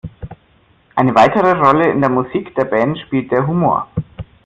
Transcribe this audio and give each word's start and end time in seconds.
Eine 0.95 1.13
weitere 1.13 1.51
Rolle 1.51 1.91
in 1.91 2.01
der 2.01 2.09
Musik 2.09 2.55
der 2.55 2.65
Band 2.65 2.97
spielt 3.05 3.29
der 3.31 3.45
Humor. 3.45 3.87